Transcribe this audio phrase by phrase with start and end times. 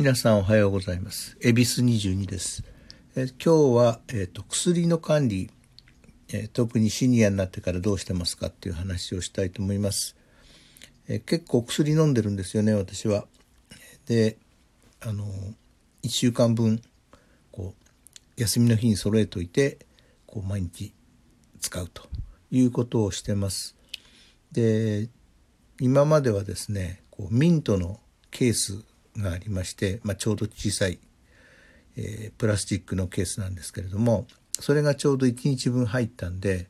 [0.00, 1.36] 皆さんおはようございます。
[1.42, 2.64] 恵比寿22です。
[3.16, 5.50] え今日は、えーと、薬の管理、
[6.32, 10.16] えー、特にシニアになってからどうしてますかっていう話をしたいと思います。
[11.06, 13.26] えー、結構薬飲んでるんですよね、私は。
[14.06, 14.38] で、
[15.02, 15.26] あの、
[16.02, 16.80] 1週間分、
[17.52, 19.80] こう、休みの日に揃えといて、
[20.26, 20.94] こう、毎日
[21.60, 22.04] 使うと
[22.50, 23.76] いうことをしてます。
[24.50, 25.10] で、
[25.78, 28.82] 今まではですね、こうミントのケース
[29.16, 30.98] がありまして、まあ、ちょうど小さい、
[31.96, 34.26] えー、プラスチックのケースなんですけれども
[34.58, 36.68] それがちょうど1日分入ったんで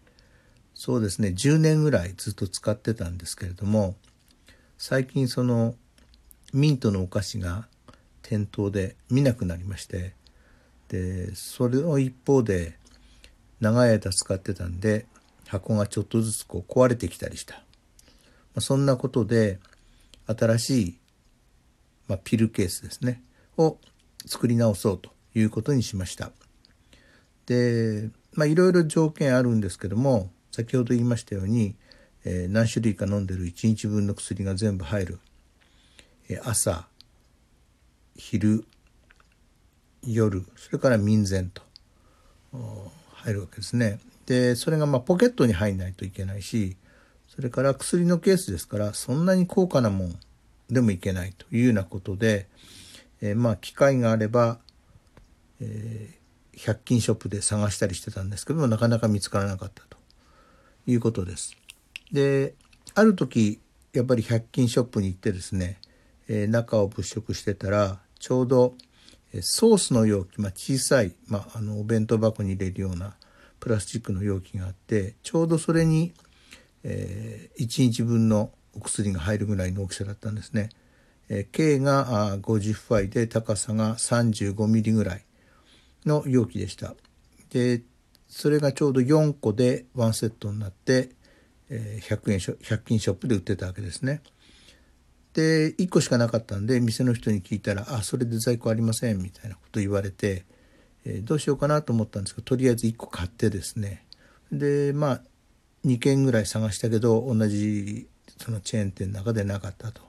[0.74, 3.96] そうですね10年ぐらいずっと使ってたんですけれども
[4.78, 5.74] 最近その
[6.52, 7.66] ミントのお菓子が
[8.22, 10.14] 店頭で見なくなりまして
[10.88, 12.78] でそれの一方で
[13.60, 15.06] 長い間使ってたんで
[15.46, 17.62] 箱がちょっとずつこう壊れてきたりした、ま
[18.56, 19.58] あ、そんなことで
[20.26, 20.99] 新しい
[22.10, 23.22] まあ、ピルケースですね
[23.56, 23.78] を
[24.26, 26.32] 作り直そうということにしました。
[27.46, 31.76] でまいろいろ条件あるんですけども先ほど言いましたように、
[32.24, 35.20] えー、何種類か飲んでる1日分の薬が全部入る、
[36.28, 36.88] えー、朝
[38.16, 38.64] 昼
[40.02, 41.62] 夜それから民前と
[43.14, 44.00] 入るわけですね。
[44.26, 46.76] でそれがまポケットに入んないといけないし
[47.28, 50.18] それから薬のケースですからそんなに高価なもん
[50.72, 52.48] でもいけないというようなことで、
[53.20, 54.58] えー、まあ機会があれば、
[55.60, 59.96] えー、100均ショップで探したりしてたんですけどもなかなか見つからなかったと
[60.86, 61.56] いうことです。
[62.12, 62.54] で
[62.94, 63.60] ある時
[63.92, 65.78] やっぱり100均ショップに行ってですね、
[66.28, 68.74] えー、中を物色してたらちょうど
[69.42, 73.14] ソースの容器、まあ、小さい、まあ、あのお弁当箱に入れるような
[73.60, 76.12] プラスチックの容器があってちょうどそれに、
[76.82, 80.70] えー、1日分のお薬が入るぐらいの大きさだったんですね。
[81.28, 85.24] えー、径が50ファイで高さが35ミリぐらい
[86.04, 86.94] の容器でした。
[87.50, 87.82] で
[88.28, 91.10] それがちょうど4個で1セットになって、
[91.68, 94.22] えー、100円100均ショップで売ってたわけですね。
[95.32, 100.44] で1個しかなかったんで店の人に聞いたら「あそれで在庫ありません」みたいなこと言われて、
[101.04, 104.04] えー、どうしようかなと思ったんですけどとりあえず1個買ってですね
[104.50, 105.22] でまあ
[105.84, 108.08] 2軒ぐらい探したけど同じ
[108.40, 110.00] そのチェーン店の中でなかったと。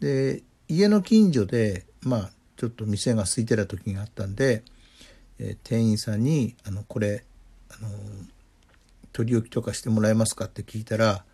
[0.00, 4.62] で家の近所でまあちょっと店が空いてた時があったんで、
[5.38, 7.24] えー、店員さんに「あのこれ
[7.70, 7.88] あの
[9.12, 11.24] 取り置きとかしてもらえますか?」って聞いたら、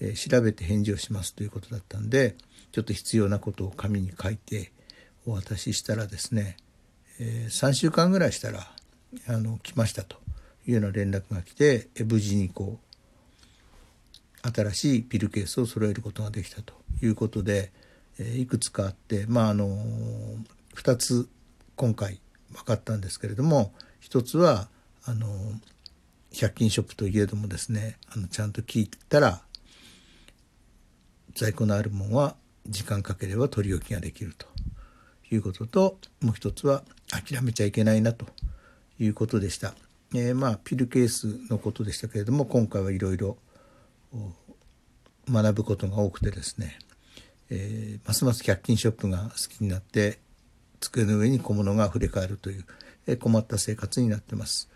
[0.00, 2.36] えー、調べて返事をしますということだったんで
[2.72, 4.72] ちょっと必要なことを紙に書いて
[5.26, 6.56] お渡ししたらですね、
[7.20, 8.70] えー、3週間ぐらいしたら
[9.28, 10.16] あの来ましたと
[10.66, 12.83] いうような連絡が来てえ無事にこう
[14.52, 17.72] 新しいピルケースを揃えることができたということで、
[18.18, 19.66] えいくつかあってまああの
[20.76, 21.28] 2つ
[21.76, 22.20] 今回
[22.52, 23.72] 分かったんですけれども
[24.02, 24.68] 1つは
[25.04, 25.26] あの
[26.32, 29.42] 100均ショップといえどもですねあのちゃんと聞いたら
[31.34, 34.46] 在庫のあるものは時間かければ取り置きができると
[35.32, 38.26] いうことともう一つは諦めちゃいけないなと
[39.00, 39.74] いうことでした。
[40.14, 43.36] えー、まあピルケースのことでしたけれども今回はいろいろ
[45.30, 46.78] 学ぶことが多くてですね、
[47.50, 50.18] えー、ますます100均ショップが好きになって
[50.80, 52.64] 机の上に小物が溢れ返るという、
[53.06, 54.68] えー、困った生活になってます、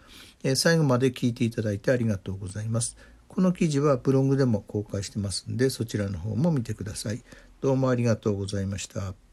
[0.42, 2.96] えー、最後まで聞いていただいてありがとうございます。
[3.28, 7.22] この記事はブログでも公開してますんでそちらの方も見てください。
[7.60, 9.27] どうもありがとうございました。